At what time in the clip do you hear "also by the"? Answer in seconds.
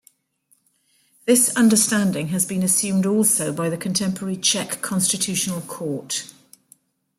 3.05-3.77